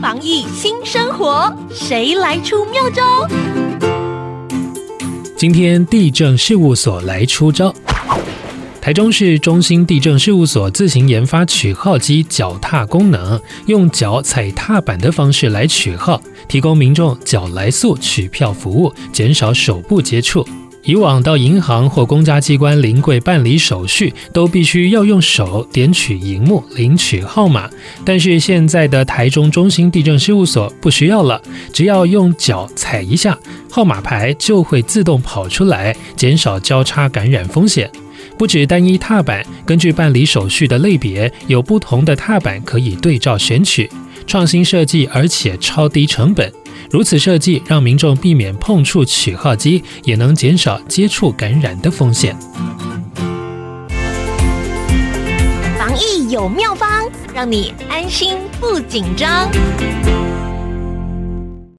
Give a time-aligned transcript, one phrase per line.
[0.00, 3.26] 防疫新生活，谁来出妙招？
[5.36, 7.74] 今天地政事务所来出招。
[8.80, 20.46] 台中市中心地政事务所自行研发取号机脚踏功能，用脚踩踏板的方式来取号，提供民众脚来速取票服务，减少手部接触。
[20.84, 27.68] 以往到银行或公家机关临柜办理手续，都必须要用手点取荧幕领取号码，
[28.04, 31.40] 但是现在的台中中心地震事务所不需要了，
[31.72, 33.38] 只要用脚踩一下，
[33.70, 37.90] 号码牌就会自动跑出来，减少交叉感染风险。
[38.36, 43.90] 不止单一踏板，根据办理手续的类别，有不同的踏板可以对照选取，
[44.28, 46.52] 创新设计，而且超低成本。
[46.90, 52.36] 如此设计，让民众避免碰触取号机，也能减少接触感染的风险。
[55.78, 59.50] 防疫有妙方，让你安心不紧张。